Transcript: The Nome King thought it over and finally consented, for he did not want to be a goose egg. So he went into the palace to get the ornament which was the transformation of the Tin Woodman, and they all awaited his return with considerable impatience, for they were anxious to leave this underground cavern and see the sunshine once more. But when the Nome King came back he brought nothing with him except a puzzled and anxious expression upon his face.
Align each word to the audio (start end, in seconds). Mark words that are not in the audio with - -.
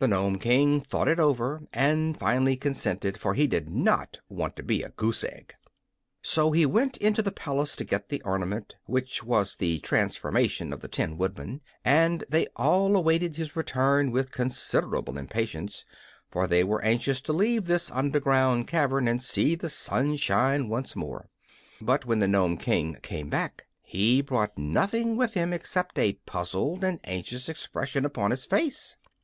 The 0.00 0.08
Nome 0.08 0.38
King 0.38 0.80
thought 0.80 1.06
it 1.06 1.20
over 1.20 1.62
and 1.72 2.18
finally 2.18 2.56
consented, 2.56 3.16
for 3.16 3.34
he 3.34 3.46
did 3.46 3.70
not 3.70 4.18
want 4.28 4.56
to 4.56 4.62
be 4.64 4.82
a 4.82 4.90
goose 4.90 5.22
egg. 5.22 5.54
So 6.20 6.50
he 6.50 6.66
went 6.66 6.96
into 6.96 7.22
the 7.22 7.30
palace 7.30 7.76
to 7.76 7.84
get 7.84 8.08
the 8.08 8.20
ornament 8.22 8.74
which 8.86 9.22
was 9.22 9.54
the 9.54 9.78
transformation 9.78 10.72
of 10.72 10.80
the 10.80 10.88
Tin 10.88 11.16
Woodman, 11.16 11.60
and 11.84 12.24
they 12.28 12.48
all 12.56 12.96
awaited 12.96 13.36
his 13.36 13.54
return 13.54 14.10
with 14.10 14.32
considerable 14.32 15.16
impatience, 15.16 15.84
for 16.28 16.48
they 16.48 16.64
were 16.64 16.82
anxious 16.84 17.20
to 17.20 17.32
leave 17.32 17.66
this 17.66 17.88
underground 17.92 18.66
cavern 18.66 19.06
and 19.06 19.22
see 19.22 19.54
the 19.54 19.70
sunshine 19.70 20.68
once 20.70 20.96
more. 20.96 21.28
But 21.80 22.04
when 22.04 22.18
the 22.18 22.26
Nome 22.26 22.56
King 22.58 22.96
came 23.00 23.28
back 23.28 23.68
he 23.80 24.22
brought 24.22 24.58
nothing 24.58 25.16
with 25.16 25.34
him 25.34 25.52
except 25.52 26.00
a 26.00 26.14
puzzled 26.26 26.82
and 26.82 26.98
anxious 27.04 27.48
expression 27.48 28.04
upon 28.04 28.32
his 28.32 28.44
face. 28.44 28.96